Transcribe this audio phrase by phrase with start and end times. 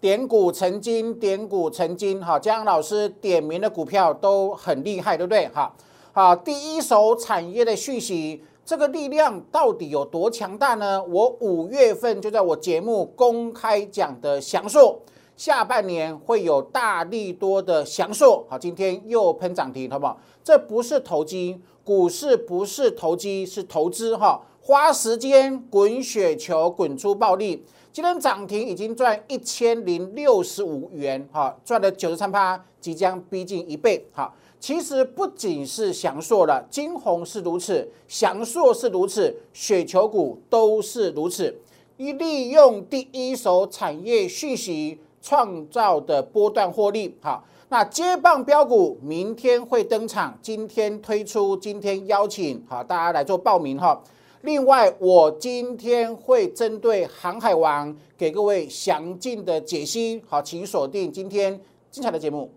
[0.00, 5.48] 点股成金，点股成金，哈，江老师点名的股票都很厉害，对不对？
[5.48, 5.74] 哈，
[6.12, 11.02] 好，第一手产业的讯息，这个力量到底有多强大呢？
[11.02, 15.00] 我五月份就在我节目公开讲的详述，
[15.36, 20.16] 下半年会有大力多的详述，好，今天又喷涨停，好不好？
[20.44, 24.40] 这不是投机，股市不是投机，是投资，哈。
[24.68, 27.64] 花时间滚雪球，滚出暴利。
[27.90, 34.30] 今天涨停已经赚一千零六十五元，哈，赚了九十三趴，即将逼近一倍，哈。
[34.60, 41.56] 其实不仅是翔硕了，金红是如此，翔硕是如此，雪球股都是如此。
[41.96, 53.98] 一利用第一手产业讯息创造的波段获利，好，那接棒标股明天会登场，今天推出，今天邀请，好，大家来做报名，哈。
[54.42, 60.22] 另外，我今天会针对航海王给各位详尽的解析。
[60.28, 62.48] 好，请锁定今天精彩的节目。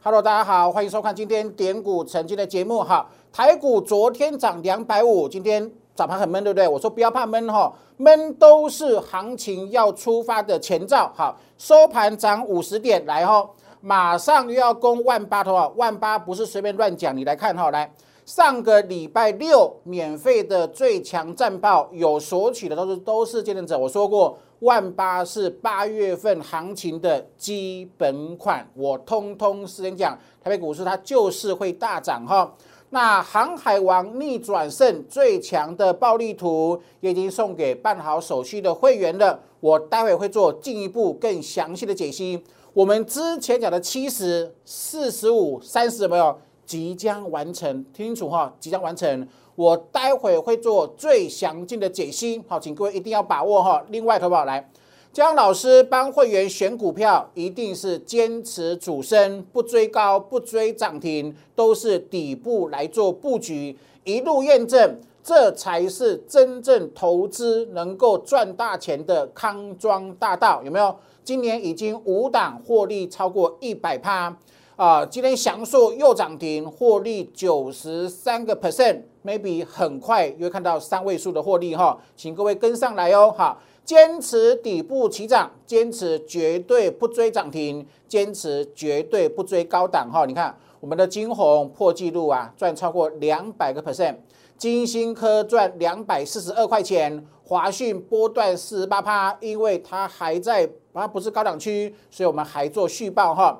[0.00, 2.84] Hello，大家好，欢迎收看今天点股成金的节目。
[2.84, 5.68] 哈，台股昨天涨两百五，今天。
[5.98, 6.68] 早盘很闷，对不对？
[6.68, 11.12] 我说不要怕闷哈，闷都是行情要出发的前兆。
[11.12, 17.16] 好，收盘涨五十点，来哈，马上又要攻万八的话，万八不是随便乱讲。
[17.16, 17.92] 你来看哈，来
[18.24, 23.76] 上个礼拜六免费的最强战报有索取的都是都是见证者。
[23.76, 32.54] 我说过，万八是八月份行情的基本款，我通通时间讲，台北股市它就是会大涨哈。
[32.90, 42.42] 那航海王逆转胜最强的暴力图也已经送给办好手续的会员了，我待会会做进一步更详细的解析。
[42.72, 47.84] 我们之前讲的七十四十五三十有没有即将完成？
[47.92, 49.28] 听清楚哈，即将完成。
[49.54, 53.84] 我待会会做最详尽的解析，好，请各位一定要把握哈。
[53.88, 54.70] 另外，投保来。
[55.12, 70.94] 江老师帮会员选股票，一定是坚持主升，不追高，不追涨停，都是底部来做布局，一路验证，这才是真正投资能够赚大钱的康庄大道，有没有？
[71.24, 74.36] 今年已经五档获利超过一百趴
[74.76, 75.04] 啊！
[75.04, 83.58] 今天翔硕又涨停，获利九十三个 percent，maybe 很快又会看到三位数的获利哈，请各位跟上来哦，好。
[83.88, 90.26] 坚持底部起涨，坚持绝对不追涨停，坚持绝对不追高档哈。
[90.26, 94.16] 你看我们的金红破纪录啊，赚超过两百个 percent，
[94.58, 103.58] 金星科赚两百四十二块钱，华讯波段四十八趴，因为它还在它不是高档区，所以我们还做续报哈。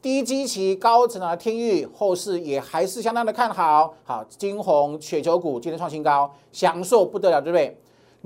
[0.00, 7.76] 低基期高成长的天域后市也还是相当的看好，好金红雪球股今天创新高，享受不得了，对不对？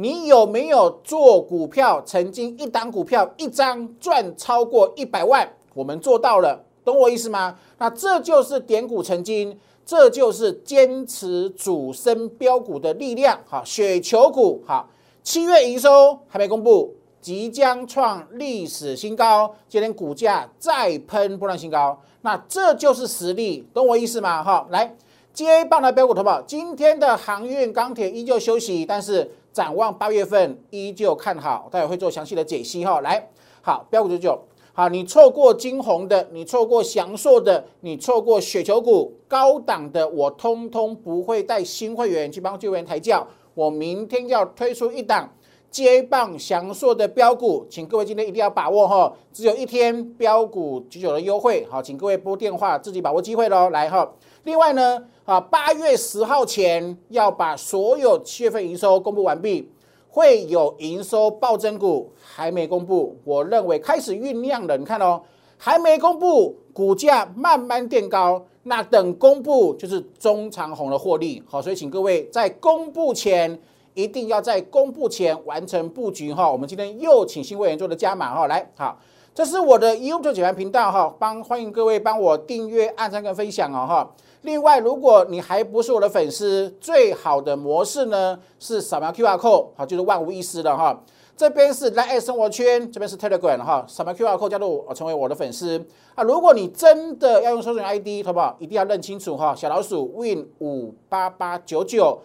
[0.00, 2.00] 你有没有做股票？
[2.06, 7.59] 曾经一档股票一张赚超过一百万，我们做到了，懂我意思吗？
[7.78, 13.41] 那这就是点股成金，这就是坚持主升标股的力量。
[13.44, 14.88] 好，雪球股好，
[15.25, 24.44] 七月营收还没公布，即将创历史新高，今天股价再喷波浪新高，那这就是实力，懂我意思吗？
[24.44, 24.94] 哈，来
[25.34, 29.28] 接棒的标股投保，今天的航运钢铁依旧休息，但是。
[29.58, 33.00] 展望八月份依旧看好，待会会做详细的解析哈。
[33.00, 33.28] 来，
[33.60, 34.41] 好标股九九，
[34.72, 43.26] 好，你错过金红的，你错过祥硕的，你错过雪球股高档的，我通通不会带新会员去帮旧会员抬轿。
[43.54, 45.28] 我明天要推出一档
[45.72, 53.70] 接棒祥硕的标股，请各位今天一定要把握哈，只有一天标股九九的优惠，好，请各位拨电话自己把握机会喽。
[53.70, 54.08] 来哈，
[54.48, 55.04] 另外呢。
[55.26, 59.70] 啊，八月十号前要把所有七月份营收公布完毕，
[60.09, 64.78] 会有营收暴增股还没公布，我认为开始酝酿了。
[64.78, 65.20] 你看哦，
[65.59, 71.42] 还没公布，股价慢慢垫高，那等公布就是中长红的获利。
[71.47, 73.60] 好，所以请各位在公布前
[73.92, 76.50] 一定要在公布前完成布局哈。
[76.50, 78.98] 我们今天又请新会员做的加码哈，来好，
[79.34, 84.10] 这是我的 YouTube 解盘频道哈，帮欢迎各位帮我订阅、按赞跟分享哦哈。
[84.42, 91.02] 另外，如果你还不是我的粉丝，最好的模式呢是扫描 QR code，好，就是万无一失的哈。
[91.36, 96.24] 这边是 Line 生活圈，这边是 Telegram 哈，扫描 QR code 加入成为我的粉丝啊。
[96.24, 98.56] 如果你真的要用搜索 ID，好不好？
[98.58, 102.20] 一定要认清楚哈，小老鼠 Win 五八八九九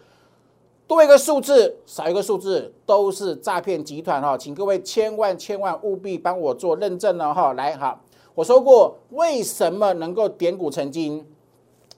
[0.87, 7.53] 多一个数字，少一个数字，都是诈骗集团哈，请各位千万千万务必帮我做认证了哈。
[7.53, 8.01] 来哈，
[8.33, 11.23] 我说过为什么能够点股成金，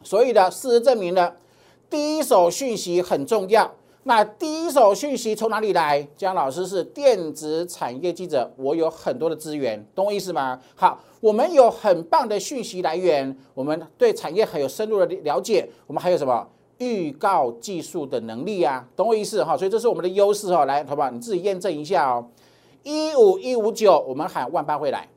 [0.05, 1.33] 所以呢，事实证明呢
[1.89, 3.69] 第一手讯息很重要。
[4.03, 6.07] 那第一手讯息从哪里来？
[6.15, 10.61] 江老师是电子产业记者，我有很多的资源，懂我意思吗？
[10.75, 16.47] 好，我们有很棒的讯息来源，我们对产业很有深入的了解，我们还有什么
[16.77, 18.87] 预告技术的能力啊？
[18.95, 19.57] 懂我意思哈？
[19.57, 20.65] 所以这是我们的优势哈。
[20.65, 21.09] 来，好不好？
[21.09, 22.27] 你自己验证一下哦。
[22.83, 25.09] 一五一五九，我们喊万八会来，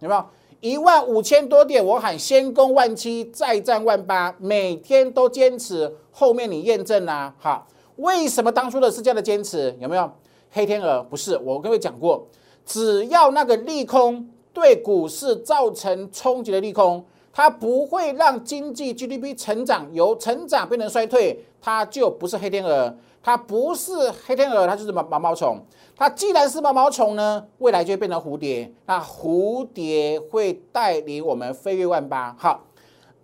[0.00, 0.22] 有没有？
[0.64, 7.66] 一万五千多点，我喊先攻万七，再战万八，每天都坚持，后面你验证啊，好。
[7.96, 9.76] 为什么当初的是这样的坚持？
[9.78, 10.10] 有没有
[10.50, 11.02] 黑天鹅？
[11.02, 12.26] 不是，我跟各位讲过，
[12.64, 17.04] 只要那个利空对股市造成冲击的利空，
[17.36, 22.96] 它不会让经济 GDP 成长由成长变成衰退，它就不是黑天鹅。
[23.20, 23.92] 它不是
[24.26, 25.58] 黑天鹅，它就是毛毛毛虫。
[25.96, 28.72] 它既然是毛毛虫呢，未来就会变成蝴蝶。
[28.86, 32.36] 那蝴蝶会带领我们飞跃万八。
[32.38, 32.62] 好。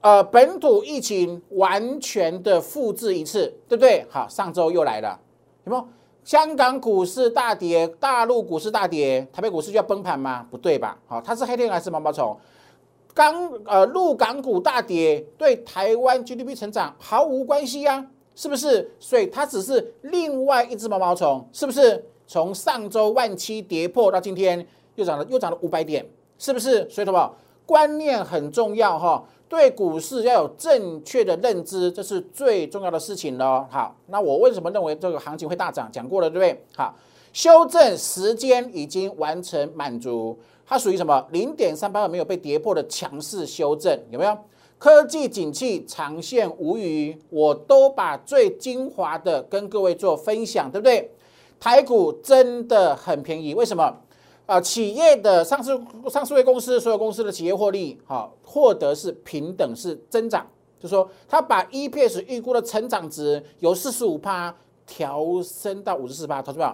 [0.01, 4.07] 呃，本土疫情完全的复制一次，对不对？
[4.09, 5.21] 好，上周又来了，
[5.65, 5.87] 有没有？
[6.25, 10.47] 香港股市大跌，大陆股市大跌，台北股市就要崩盘吗？
[10.51, 10.97] 不对吧？
[11.07, 12.35] 好，它是黑天鹅还是毛毛虫？
[13.15, 18.91] 港呃，陆港股大跌，对台湾 GDP 成长毫无关系呀，是不是？
[18.99, 22.05] 所以它只是另外一只毛毛虫，是不是？
[22.27, 24.65] 从上周万七跌破到今天
[24.95, 26.07] 又涨了，又涨了五百点，
[26.39, 26.89] 是不是？
[26.89, 27.35] 所以什么？
[27.67, 29.25] 观念很重要哈。
[29.49, 33.67] 对股市要有正确的认知，这是最重要的事情喽。
[33.69, 35.91] 好，那我为什么认为这个行情会大涨？
[35.91, 36.65] 讲过了，对不对？
[36.77, 36.95] 好，
[37.33, 40.39] 修正时间已经完成满足，
[40.71, 41.27] 它属于什么？
[41.33, 44.39] 零点三八二没有被跌破的强势修正，有没有？
[44.79, 51.11] 科技景气长线无虞，我都把最精华的跟各位做分享，对不对？
[51.59, 53.93] 台股真的很便宜，为什么？
[54.47, 55.77] 啊，企业的上市
[56.09, 60.47] 上市公司，所有公司的企业获利，好，获得是平等是增长，
[60.79, 64.55] 就说他把 EPS 预估的成长值由四十五趴
[64.87, 66.73] 调升到五十四趴，同志们，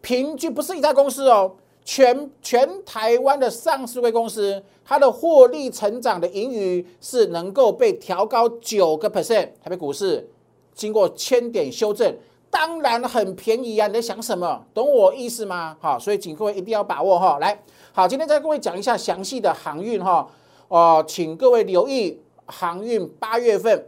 [0.00, 1.54] 平均不是一家公司哦，
[1.88, 10.28] 全全台湾的上市公司，它的获利成长的盈余是能够被调高九个 percent，台北股市
[10.74, 12.14] 经过千点修正。
[12.50, 13.86] 当然很便宜啊！
[13.86, 14.62] 你在想什么？
[14.74, 15.78] 懂我意思吗？
[15.80, 17.38] 好，所以请各位一定要把握哈。
[17.38, 17.58] 来，
[17.90, 20.28] 好，今天再各位讲一下详细的航运哈。
[20.68, 23.86] 哦，请各位留意航运八月份，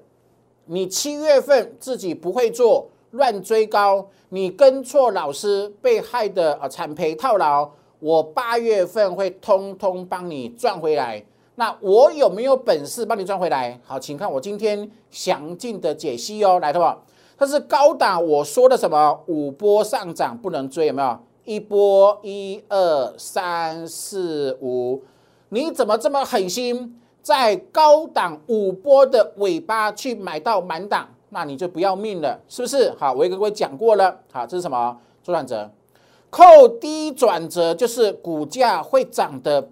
[0.64, 7.70] 你七月份自己不会做，乱追高，你跟错老师被害的啊惨赔套牢，
[8.00, 11.23] 我八月份会通通帮你赚回来。
[11.55, 13.79] 那我有没有本事帮你赚回来？
[13.85, 16.58] 好，请看我今天详尽的解析哦。
[16.61, 17.02] 来，好不好？
[17.38, 21.19] 它是高档，我说的什么五波上涨不能追，有没有？
[21.44, 25.03] 一波一二三四五，
[25.49, 32.94] 你怎么这么狠心，在高档五波的尾巴去买到满档，那你就不要命了，是不是？
[32.99, 34.96] 好，我也跟各位讲过了，好，这是什么？
[35.23, 35.70] 做转折，
[36.31, 39.69] 扣低转折就是股价会涨的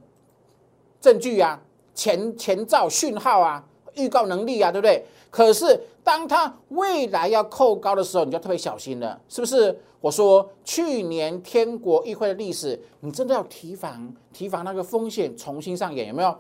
[1.01, 1.61] 证据啊，
[1.95, 3.65] 前前兆讯号啊，
[3.95, 5.05] 预告能力啊，对不对？
[5.31, 9.79] 可是，当它未来要扣高的时候，你就特别小心了，是不是？
[10.01, 16.35] 我说去年天国议会的历史，你真的要提防，提防那个风险重新上演，有没有？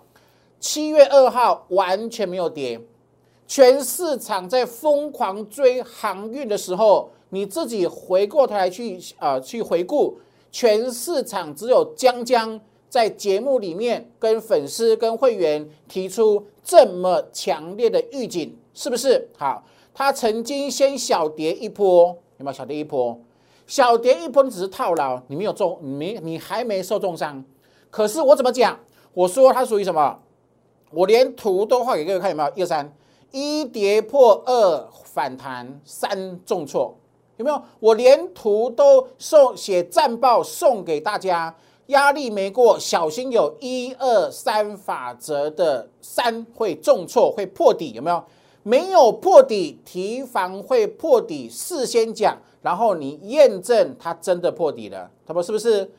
[0.61, 2.81] 七月二号完全没有跌，
[3.47, 10.19] 全市场在疯狂追航运的时候，你自己回过头来去啊去回顾，
[10.51, 12.61] 全市场只有江江。
[12.91, 19.29] 在节目里面跟粉丝、跟会员提出这么强烈的预警，是不是？
[19.37, 23.21] 好，他曾经先小跌一波，有没有小跌一波？
[23.67, 27.45] 小跌一波，只是套牢，你没有中，你没，你还没受重伤。
[27.91, 28.81] 可是我怎么讲？
[29.13, 30.19] 我说它属于什么？
[30.91, 32.51] 我连图都画给各位看，有没有？
[32.57, 32.97] 一二三，
[33.33, 36.97] 一跌破，二反弹，三重挫，
[37.39, 37.61] 有没有？
[37.81, 41.53] 我连图都送写战报送给大家。
[41.87, 48.23] 压力没过，小心有一二三法则的三会重挫，会破底，有没有？
[48.63, 51.49] 没有破底，提防会破底。
[51.49, 55.91] 事先讲，然后你验证它真的破底了，他们是不是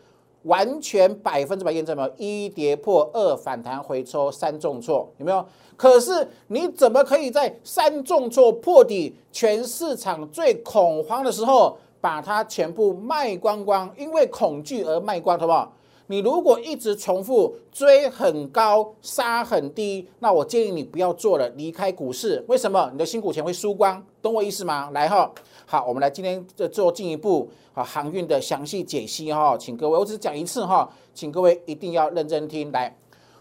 [0.44, 2.08] 完全百分之百验证吗？
[2.18, 5.46] 一跌破，二反弹回抽，三重挫，有没有？
[5.76, 13.90] 可是你怎么可以在三重挫破底，全市场最恐慌的时候，把它全部卖光光？
[13.98, 15.74] 因为恐惧而卖光，好不好？
[16.12, 22.44] 你如果一直重复追很高杀很低，那我建议你不要做了，离开股市。
[22.48, 22.90] 为什么？
[22.92, 24.90] 你的辛苦钱会输光，懂我意思吗？
[24.92, 25.32] 来哈，
[25.68, 32.72] 好，我们来今天做进一步啊航运的详细解析哈，请各位，我只讲一次哈，请各位一定要认真听。
[32.72, 32.98] 来，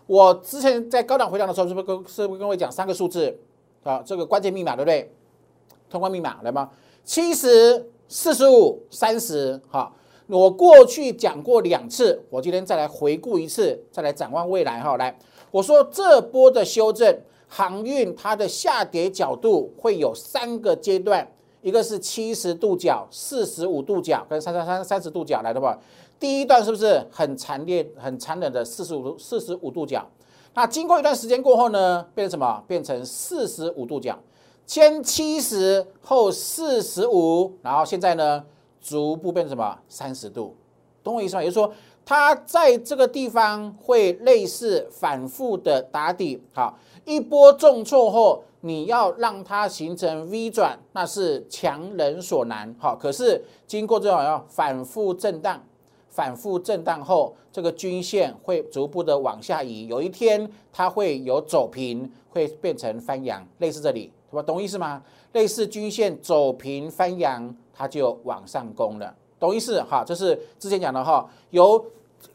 [0.06, 3.34] 我之前在高档回档的时候，是不是跟是不是跟各位讲三个数字
[3.82, 4.02] 啊？
[4.04, 5.10] 这个关键密码对不对？
[5.88, 6.68] 通关密码来吗？
[7.02, 9.90] 七十四十五三十哈。
[10.28, 14.94] 我过去讲过两次，我今天再来回顾一次，再来展望未来哈。
[14.98, 15.18] 来，
[15.50, 17.18] 我说这波的修正，
[17.48, 21.26] 航运它的下跌角度会有三个阶段，
[21.62, 25.78] 一个是七十度角、四十五度角跟三三三三十度角来的吧。
[26.20, 30.06] 第一段是不是很惨烈、很残忍的四十五度四十五度角？
[30.52, 32.62] 那经过一段时间过后呢，变成什么？
[32.66, 34.18] 变成四十五度角，
[34.66, 38.44] 先七十后四十五，然后现在呢？
[38.80, 39.78] 逐步变成什么？
[39.88, 40.56] 三十度，
[41.02, 41.42] 懂我意思吗？
[41.42, 41.72] 也就是说，
[42.04, 52.96] 它在这个地方会类似反复的打底，好，一波重挫后，你要让它形成 V 转，那是强人所难，好。
[52.96, 55.62] 可是经过这种要反复震荡，
[56.08, 65.02] 反复震荡后，这个均线会逐步的往下移，有一天它会有走平，会变成翻阳，类似这里，懂懂意思吗？
[65.32, 67.54] 类似均线走平翻阳。
[67.80, 70.02] 它就往上攻了，懂意思哈？
[70.04, 71.80] 这是之前讲的哈，由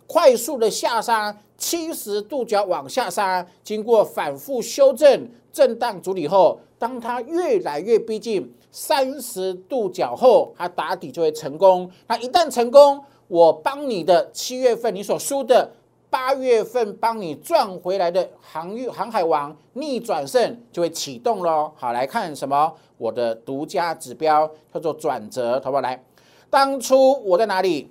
[0.07, 11.91] 快速的下杀，七十度角往下杀，经过反复修正、震荡处理后，当它越来越逼近三十度角后，它打底就会成功。
[12.07, 15.69] 那一旦成功，我帮你的七月份你所输的。
[16.13, 21.71] 八月份帮你赚回来的航运航海王逆转胜就会启动喽。
[21.75, 22.71] 好，来看什么？
[22.99, 25.81] 我的独家指标叫做转折，好不好？
[25.81, 26.03] 来，
[26.51, 27.89] 当初我在哪里？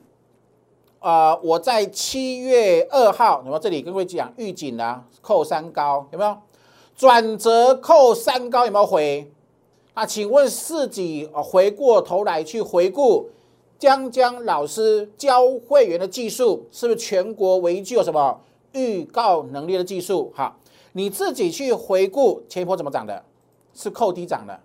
[1.00, 3.58] 啊，我在七月二号，有没有？
[3.58, 6.38] 这里跟各位讲预警啊，扣三高有没有？
[6.94, 9.28] 转折扣三高有没有回？
[9.94, 13.28] 啊，请问自己回过头来去回顾。
[13.82, 20.32] 江江老师教会员的技术是不是全国唯一具有什么预告能力的技术？
[20.36, 20.56] 好，
[20.92, 23.24] 你自己去回顾前一波怎么涨的，
[23.74, 24.60] 是扣低涨的，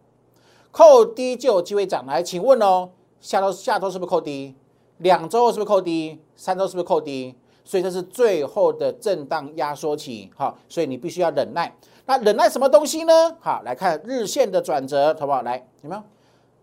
[0.69, 2.05] 扣低就有机会涨。
[2.05, 4.53] 来，请问哦，下周下周是不是扣低？
[4.99, 6.21] 两周是不是扣低？
[6.35, 7.33] 三周是不是扣低？
[7.65, 11.75] 所以这是最后的震荡压缩期，好，所以你必须要忍耐。
[12.05, 13.35] 那忍耐什么东西呢？
[13.39, 15.41] 好，来看日线的转折，好不好？
[15.41, 16.03] 来，有没有？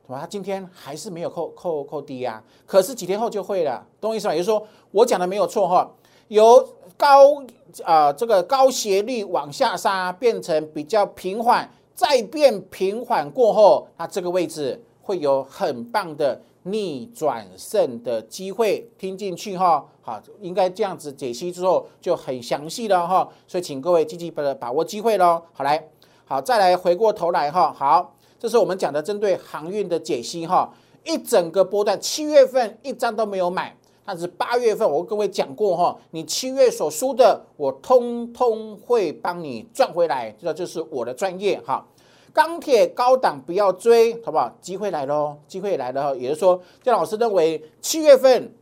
[0.06, 0.18] 是吧？
[0.20, 4.34] 它今天还是没有扣扣扣低呀，可是几天后就会了，懂我意思吧？
[4.34, 5.90] 也就是说，我讲的没有错哈，
[6.28, 7.42] 由高
[7.82, 25.42] 啊这个高斜率往下杀，变成比较平缓，再变平缓过后，那这个位置会有很棒的逆转胜的机会，听进去哈，好，应该这样子解析之后就很详细了哈，所以请各位积极的把握机会喽。
[25.52, 25.88] 好来，
[26.26, 28.13] 好再来回过头来哈，好。
[28.44, 30.70] 这是我们讲的针对航运的解析哈，
[31.02, 33.74] 一整个波段，七月份一张都没有买，
[34.04, 41.86] 但是八月份我跟各位讲过哈，你七月所输的，我通通会帮你赚回来，这就是我的专业哈。
[42.34, 44.54] 钢铁高档不要追，好不好？
[44.60, 48.52] 机会来喽，机会来了哈，也就是说，姜老师认为七月份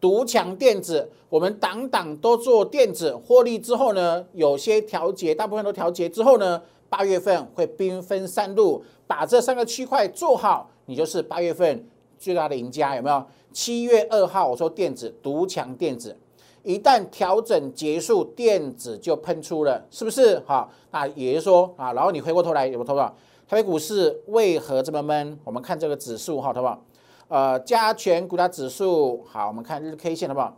[0.00, 6.62] 独强电子，我们档档都做电子获利之后呢，有些调节，大部分都调节之后呢，
[6.92, 8.84] 八月份会兵分三路。
[9.04, 11.86] 把这三个区块做好，你就是八月份
[12.18, 13.26] 最大的赢家，有没有？
[13.52, 16.16] 七月二号我说电子独强电子，
[16.62, 20.42] 一旦调整结束，电子就喷出了，是不是？
[20.46, 23.06] 好，那也就是说啊，然后你回过头来有没有投到
[23.46, 25.38] 台北股市为何这么闷？
[25.44, 26.82] 我们看这个指数哈，好不好？
[27.28, 30.56] 呃，加权股价指数好，我们看日 K 线好不好？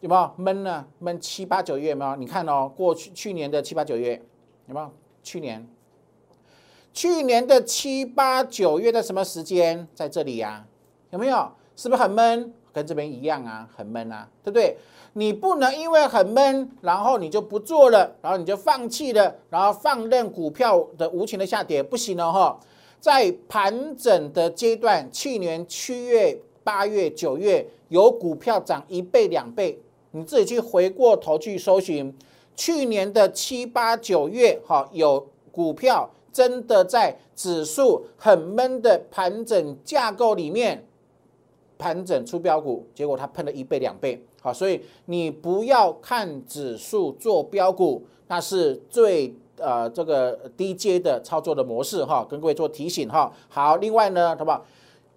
[0.00, 0.84] 有没有闷呢？
[0.98, 2.14] 闷七八九月有没有？
[2.16, 4.20] 你看哦，过去去年的七八九月
[4.66, 4.90] 有没有？
[5.26, 5.66] 去年。
[6.94, 10.64] 去年的七八九月的什么时间在这里呀？
[11.10, 11.50] 有没有？
[11.74, 12.54] 是不是很闷？
[12.72, 14.76] 跟这边一样啊，很闷啊，对不对？
[15.14, 22.60] 你不能因为很闷，然后你就不做了，然后你就放弃了，然后放任股票的无情的下跌，不行了哈。
[23.00, 29.78] 在盘整的阶段，去年七月、八月、九月有股票涨一倍、两倍，
[30.12, 32.16] 你自己去回过头去搜寻，
[32.56, 36.10] 去年的七八九月哈有股票。
[36.32, 40.86] 真的在指数很闷的盘整架构里面
[41.78, 53.32] 盘整出标股，结果它喷了一倍两倍，好，所以你不要看指数做标股，那是最呃这个低阶的操作的模式哈，跟各位做提醒哈。
[53.48, 54.62] 好，另外呢，好不好？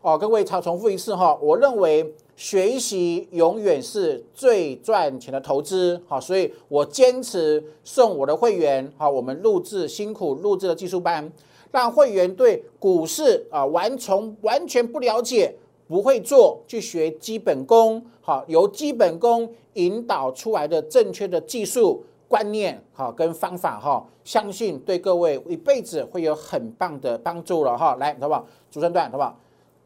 [0.01, 11.29] 哦，各位重重复一次哈，我认为学习永远是最赚钱的投资，好，所以我坚持送我的会员，好，我们录制辛苦录制的技术班，
[11.69, 15.53] 让会员对股市啊完从完全不了解、
[15.85, 27.97] 不会做，去学基本功，好，由基本功引导出来的正确的技术观念，好，跟方法哈，相信对各位一辈子会有很棒的帮助了哈。
[27.99, 28.47] 来，好不好？
[28.71, 29.37] 主升段，好不好？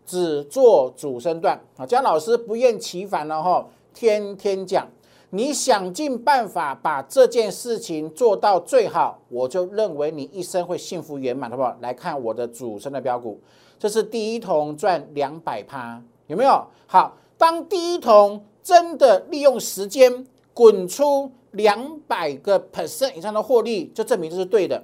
[0.06, 1.86] 只做主升段啊！
[1.86, 4.88] 姜老师不厌其烦了哈，天天讲，
[5.30, 11.76] 你想尽办法把这件事情做到最好，我就认为你一生会幸福圆满，好不好？
[11.82, 13.40] 来看我的主升的标股，
[13.80, 16.66] 这是第一桶赚两百趴，有没有？
[16.86, 24.84] 好，当第一桶真的利用时间滚出两百个 percent 以上的获利，就证明这是对的。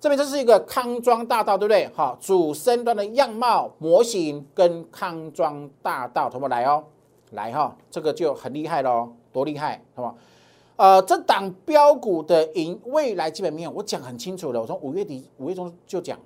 [0.00, 1.86] 这边这是一个康庄大道，对不对？
[1.94, 6.82] 好，主升段的样貌模型跟康庄大道同不来哦？
[7.32, 10.14] 来哈，这个就很厉害喽，多厉害，好不
[10.76, 14.60] 呃，这档标股的营未来基本面，我讲很清楚了。
[14.62, 16.18] 我从五月底、五月中就讲，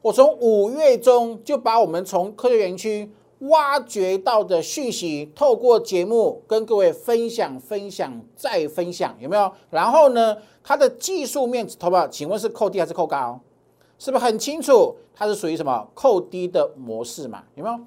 [0.00, 3.10] 我从五月中就把我们从科学园区。
[3.40, 9.50] 挖掘到的讯息，透过节目跟各位分享、分享再分享，有没有？
[9.70, 13.40] 然后呢，它的技术面，投保，请问是扣低还是扣高？
[13.98, 14.94] 是不是很清楚？
[15.14, 17.44] 它是属于什么扣低的模式嘛？
[17.54, 17.78] 有没有？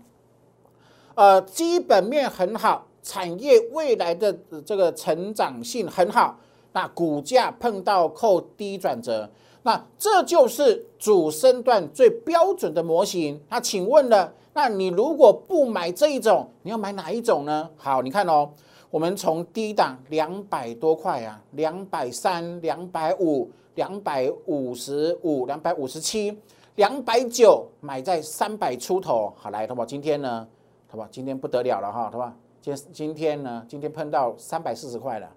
[1.15, 4.33] 呃，基本面很好，产业未来的
[4.65, 6.39] 这个成长性很好，
[6.71, 9.29] 那股价碰到扣低转折，
[9.61, 13.39] 那这就是主升段最标准的模型。
[13.49, 14.33] 那请问了？
[14.53, 17.69] 那你如果不买这一种，你要买哪一种呢？
[17.75, 18.49] 好，你看哦，
[18.91, 26.37] 我们从低档两百多块啊，两百三、两百五、两百五十五、两百五十七、
[26.75, 29.33] 两百九，买在三百出头。
[29.35, 29.83] 好，来，淘宝？
[29.83, 30.47] 今天呢，
[30.87, 31.07] 好不好？
[31.11, 32.31] 今天不得了了哈，好不好？
[32.61, 35.27] 今今天呢，今天碰到三百四十块了，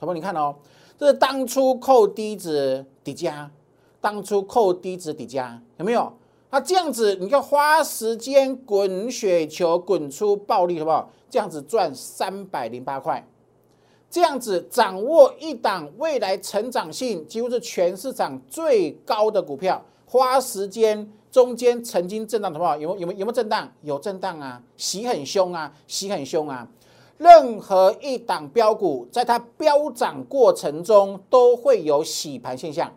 [0.00, 0.14] 好不好？
[0.14, 0.54] 你看哦，
[0.96, 3.50] 这是当初扣低值底价，
[4.00, 6.10] 当初扣低值底价，有没有？
[6.50, 11.10] 那这样子，你要花时间滚雪球，滚出暴利，好不好？
[11.28, 13.22] 这样子赚三百零八块，
[14.08, 22.74] 这样子掌握一档未来成长性几乎是全市场最高的股票，花时间中间曾经震荡，好不好？
[22.78, 23.70] 有有没有没有震荡？
[23.82, 26.66] 有震荡啊，洗很凶啊，洗很凶啊。
[27.18, 32.90] 任何一档标股，在它飙涨过程中都会有洗盘现象，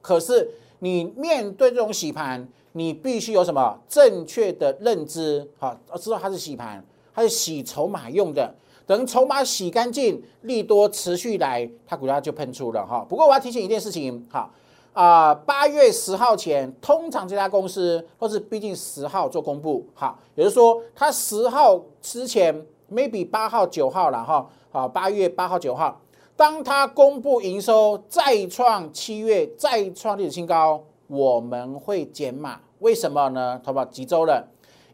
[0.00, 0.50] 可是。
[0.80, 5.48] 你面对这种洗盘，你必须有什么正确的认知？
[5.58, 6.84] 好，知道它是洗盘，
[7.14, 8.54] 它是洗筹码用的。
[8.86, 13.04] 等筹码洗干净，利多持续来，它股价就喷出了哈。
[13.08, 14.48] 不过我要提醒一件事情，哈
[14.92, 22.54] 啊，八月十号前，通常这家公司或是毕竟十号做公布，哈，也就是说它十号之前
[22.92, 26.00] ，maybe 八号九号了哈，好，八月八号九号。
[26.36, 32.60] 当它公布营收再创七月再创历史新高，我们会减码。
[32.80, 33.58] 为什么呢？
[33.64, 34.46] 投保几周了？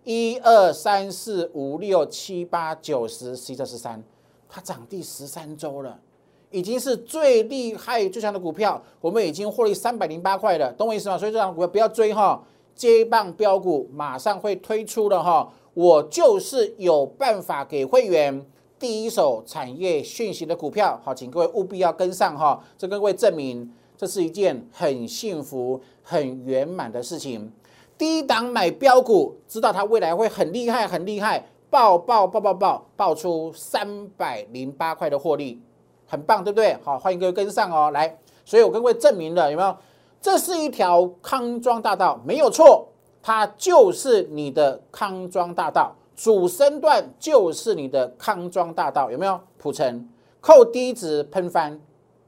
[0.05, 4.01] 一二三四五六七八九十十一十三，
[4.49, 5.99] 它涨第十三周了，
[6.53, 8.81] 已经是最厉害最强的股票。
[9.01, 11.19] 我们已经获利三百零八块了，懂我意思吗？
[11.19, 12.41] 所以这张股票不要追哈，
[12.77, 15.53] 接棒标股马上会推出了哈。
[15.75, 18.47] 我就是有办法给会员。
[18.83, 22.61] 第一手产业讯息的股票，好，请各位务必要跟上哈。
[22.77, 27.49] 这跟各位证明，这是一件很幸福、很圆满的事情。
[27.97, 35.63] 第一档买标股，知道它未来会很厉害、很厉害，爆爆爆爆爆，爆出三百零八块的获利，
[36.09, 36.77] 很棒，对不对？
[36.83, 37.93] 好，欢迎各位跟上哦。
[37.93, 39.77] 来，所以我跟各位证明了，有没有？
[40.21, 42.89] 这是一条康庄大道，没有错，
[43.23, 45.95] 它就是你的康庄大道。
[46.23, 49.41] 主升段就是你的康庄大道，有没有？
[49.59, 50.09] 普成
[50.41, 51.81] 扣低值喷翻，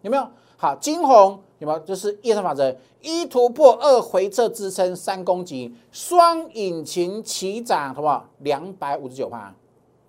[0.03, 0.27] 有没有？
[0.57, 1.79] 好，金红有没有？
[1.79, 8.29] 就是夜生法则，一突破，二回撤支撑，三攻击，双引擎齐涨，好不好？
[8.41, 9.55] 两百五十九趴，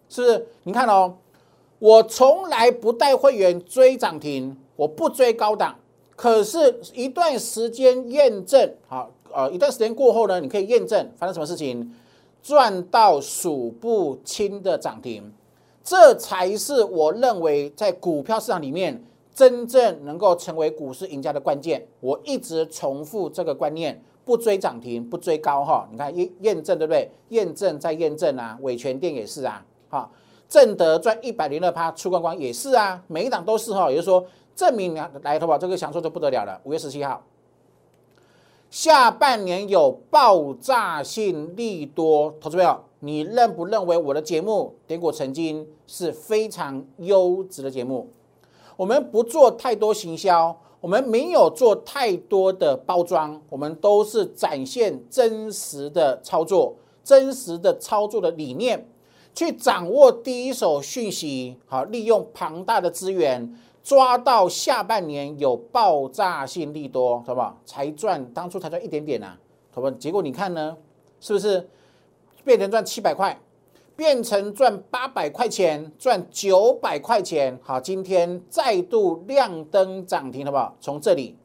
[0.09, 0.47] 是不是？
[0.63, 1.17] 你看哦，
[1.77, 5.75] 我从来不带会员追涨停，我不追高档，
[6.15, 11.93] 可是一段时间验证，好，呃，一段时间过后呢，你可以验证发生什么事情。
[12.45, 15.33] 赚到数不清的涨停，
[15.83, 19.03] 这才是我认为在股票市场里面
[19.33, 21.83] 真正能够成为股市赢家的关键。
[22.01, 25.89] 我一直重复这个观念：不追涨停，不追高哈。
[25.91, 27.09] 你看验验证对不对？
[27.29, 30.07] 验证再验证啊，伟全店也是啊，哈，
[30.47, 33.89] 正德赚一百零二趴出光光也是啊，每一档都是哈。
[33.89, 34.23] 也就是说，
[34.55, 36.61] 证明来投保，这个享受就不得了了。
[36.63, 37.23] 五月十七号。
[38.75, 48.09] 下半年有爆炸性利多，投资朋友，你认不认为我的节目点股曾经是非常优质的节目？
[48.75, 58.85] 我们不做太多行销，我们没有做太多的包装，我们都是展现真实的操作、真实的操作的理念，
[59.33, 63.57] 去掌握第一手讯息，好，利用庞大的资源。
[63.85, 67.55] 抓到下半年有爆炸性利多，好不好？
[67.63, 69.37] 才赚当初才赚一点点呐，
[69.71, 69.91] 好不好？
[69.91, 70.75] 结果你看呢，
[71.19, 71.69] 是不是
[72.43, 73.39] 变成赚七百块，
[73.95, 77.59] 变成赚八百块钱，赚九百块钱？
[77.61, 80.75] 好，今天再度亮灯涨停，好不好？
[80.81, 81.37] 从这里，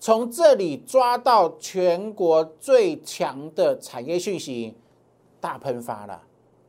[0.00, 4.74] 从这里抓到全国最强的产业讯息，
[5.38, 6.22] 大喷发了，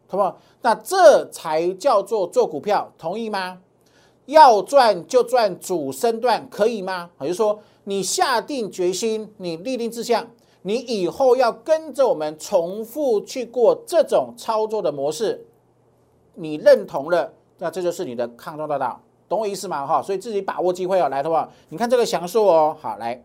[0.09, 0.37] 好不好？
[0.61, 3.61] 那这才叫做做股票，同意吗？
[4.29, 7.09] 要赚就赚主升段，可以吗？
[7.19, 10.27] 也就是说，你下定决心，你立定志向，
[10.61, 15.47] 你以后要跟着我们重复去过这种操作的模式，
[16.35, 19.87] 你认同了，那这就是你的抗中大道，懂我意思吗？
[19.87, 23.23] 哈，所以自己把握机会哦，来的话，你看这个详述哦，好来，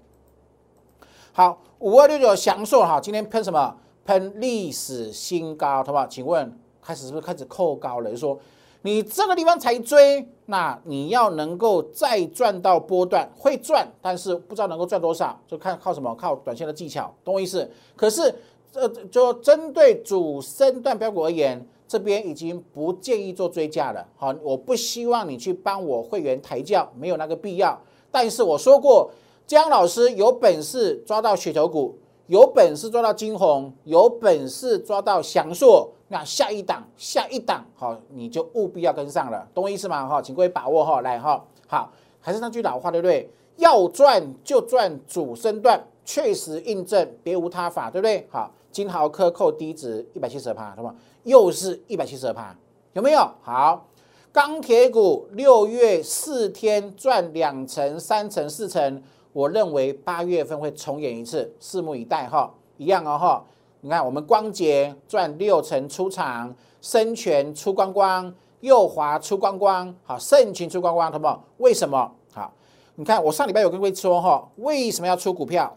[1.32, 3.76] 好五二六九详述哈，今天喷什么？
[4.06, 6.06] 喷历史新高，好不好？
[6.06, 8.10] 请问开始是不是开始扣高了？
[8.10, 8.38] 就说。
[8.86, 17.66] 你这个地方才追，那你要能够再赚到波段，会赚，但是不知道能够赚多少，就看靠什么，靠短线的技巧，懂我意思？
[17.96, 18.34] 可是，
[18.74, 24.06] 呃，就针对主升段标股而言，这边已经不建议做追加了。
[24.16, 27.80] 好，我不希望你去帮我会员抬轿，没有那个必要。
[28.10, 29.10] 但是我说过，
[29.46, 35.90] 姜老师有本事抓到雪球股，有本事抓到金红，有本事抓到祥硕。
[36.08, 40.06] 那下一档，下一档，好，你就务必要跟上了，懂我意思吗？
[40.06, 41.90] 哈，请各位把握哈，来哈，好，
[42.20, 43.28] 还是那句老话，对不对？
[43.56, 48.26] 要赚就赚主升段，确实印证，别无他法，对不对？
[48.30, 50.94] 好，金豪克扣低值一百七十二趴，对吗？
[51.22, 52.54] 又是一百七十二趴，
[52.92, 53.20] 有没有？
[53.42, 53.86] 好，
[54.30, 63.44] 钢铁股六月四天赚两成、三成、四成，我认为八月份会重演一次，拭目以待哈，一样哦哈。
[63.84, 71.44] 你看，我们光捷赚六成出场，深全出光光，右华出光光，好，盛群出光光，好不好？
[71.58, 72.10] 为什么？
[72.32, 72.50] 好，
[72.94, 75.76] 你看我上礼拜有跟各位说哈，为什么要出股票？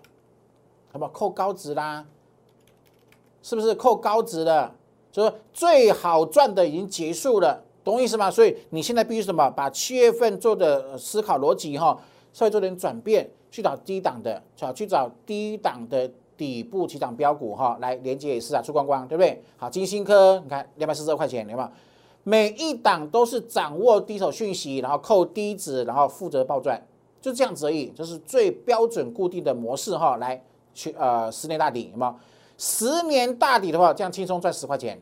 [0.94, 1.12] 好不好？
[1.12, 2.06] 扣高值啦，
[3.44, 4.72] 是不是扣高值的？
[5.12, 8.32] 就是最好赚的已经结束了，懂我意思吗？
[8.32, 9.50] 所以你现在必须什么？
[9.50, 12.00] 把七月份做的思考逻辑哈，
[12.32, 16.10] 稍微做点转变，去找低档的，找去找低档的。
[16.38, 19.44] 底部起涨标股哈，来连接也是啊，出光光，对不对？
[19.58, 21.70] 好，金星科，你看两百四十二块钱，有没有？
[22.24, 26.82] 每一档都是掌握第一手讯息，然后扣低值，然后负责报赚，
[27.20, 30.18] 就这样子而已，这是最标准固定的模式哈。
[30.18, 30.42] 来，
[30.74, 32.16] 去呃十年大底，有没有？
[32.58, 35.02] 十年大底的话，这样轻松赚十块钱。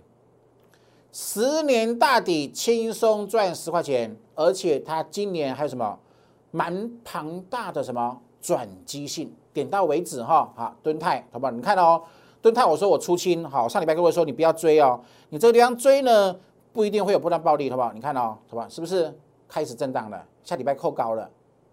[1.12, 6.00] 十年大底轻松赚十块钱，而且它今年还有什么？
[6.52, 9.34] 蛮庞大的什么转机性？
[9.51, 11.51] 点到为止哈，好，敦泰，好不好？
[11.51, 11.99] 你看哦，
[12.43, 16.36] 敦泰，我说我出清，好，上礼拜各位说你不要追哦，你这个地方追呢，
[16.71, 17.91] 不一定会有波段暴利，好不好？
[17.93, 19.12] 你看哦，好吧，是不是
[19.47, 20.23] 开始震荡了？
[20.43, 21.27] 下礼拜扣高了，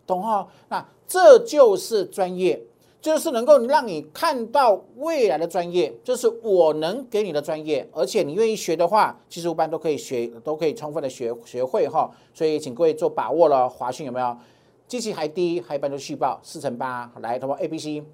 [0.06, 0.48] 懂哈？
[0.70, 2.62] 那这就是专业，
[3.00, 12.10] 就是能够让你看到未来的专业，就是我能给你的专业，而且你愿意学的话，其实一般都可以学，都可以充分的学学会哈。
[12.32, 14.36] 所以请各位做把握了，华讯有没有？
[14.92, 18.04] 机器还低，还一般都续报四成八，来，同胞 A、B、C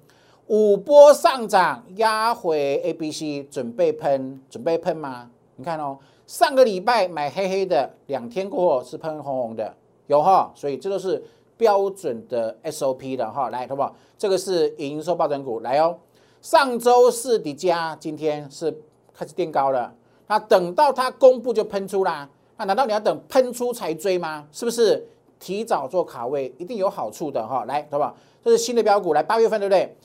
[0.47, 5.29] 五波上涨压回 A、B、C，准备喷，准备喷吗？
[5.57, 9.75] 你看哦，上个礼拜买黑黑的，两天过后是喷红红的，
[10.07, 11.21] 有哈，所以这都是
[11.57, 13.49] 标准的 SOP 的哈。
[13.49, 15.97] 来，同胞，这个是营收暴增股，来哦，
[16.41, 18.71] 上周四底加，今天是
[19.13, 19.93] 开始垫高了，
[20.27, 24.47] 那等到它公布就喷出啦，那难道你要等喷出才追吗？
[24.53, 25.05] 是不是？
[25.39, 28.15] 提早做卡位一定有好处的哈，来，好不好？
[28.43, 29.95] 这是新的标股，来八月份对不对？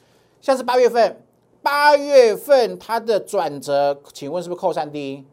[0.41, 1.21] 像是八月份，
[1.63, 5.25] 八月份它的转折，请问是不是扣三 D？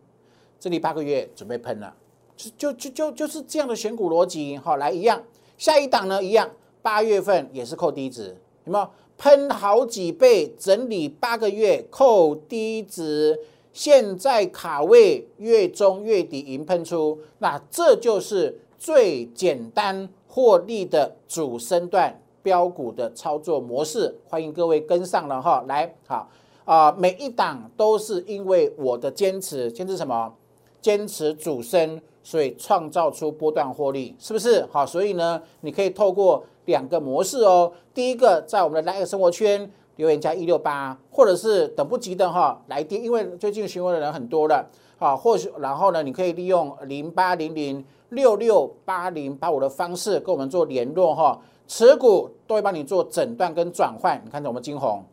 [0.60, 1.94] 这里八个月准备喷了，
[2.36, 5.22] 就就就就就是这样的选股逻辑，好，来一样，
[5.58, 6.50] 下一档呢一样，
[6.82, 8.90] 八月份也是扣低值，有没有？
[9.18, 13.40] 喷好几倍，整理八个月扣低值，
[13.72, 18.60] 现在卡位月中月底迎喷出，那这就是。
[18.82, 25.63] 最简单获利的主升段标股的操作模式，欢迎各位跟上了哈。
[25.67, 26.28] 来，好
[26.65, 30.34] 啊，每一档都是因为我的坚持，坚持什么？
[30.82, 34.65] 坚持主升，所以创造出波段获利，是不是？
[34.72, 37.72] 好，所以呢，你可以透过两个模式哦。
[37.94, 44.67] 第一个，在我们的来个生活圈留言加一六八，或者是等不及的哈来电，因为最近询问的人很多了，
[44.98, 54.21] 好，或许然后呢，你可以利用零八零零六六八零八五的方式跟我们做联络哈，持股都会帮你做诊断跟转换。
[54.24, 55.04] 你看着我们金红，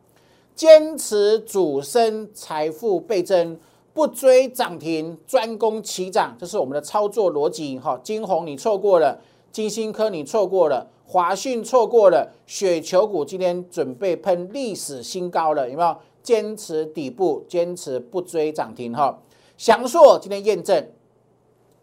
[0.54, 3.58] 坚持主升财富倍增，
[3.92, 7.98] 不追涨停，专攻起涨，这是我们的操作逻辑哈。
[8.02, 9.20] 金红你错过了，
[9.52, 10.86] 金星科你错过了。
[11.06, 15.96] 华讯错过了，雪球股今天准备喷历史新高了，有没有？
[16.20, 19.18] 坚持底部，坚持不追涨停哈。
[19.56, 20.86] 祥硕今天验证，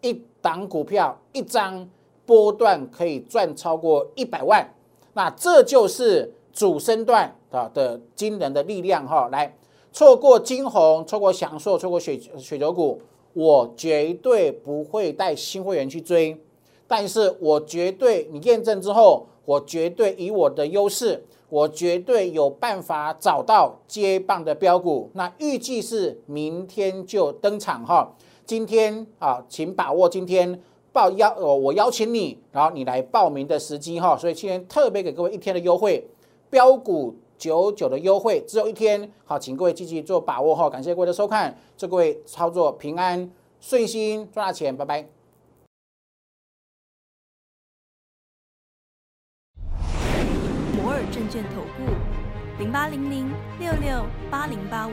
[0.02, 1.88] 一档股票一张
[2.24, 4.64] 波段可以赚超过一百万，
[5.12, 9.28] 那这就是主升段啊的惊人的力量哈。
[9.32, 9.52] 来，
[9.92, 16.40] 错过金红，错过祥硕，错过雪雪球股，我绝对不会带新会员去追。
[16.86, 25.10] 但是我绝对，你验证之后，我绝对以我的优势，我绝对有办法找到接棒的标股。
[25.14, 28.14] 那预计是明天就登场哈。
[28.46, 34.16] 今天啊，请把握今天报邀我，我邀请你，然后你来报名的时机哈。
[34.16, 36.08] 所以今天特别给各位一天的优惠，
[36.48, 40.70] 标股九九的优惠只有一天，好，请各位积极做把握哈。
[40.70, 43.28] 感谢各位的收看，祝各位操作平安
[43.60, 45.04] 顺心，赚大钱，拜拜。
[50.80, 53.28] 摩尔证券投顾零八零零
[53.58, 54.92] 六六八零八五。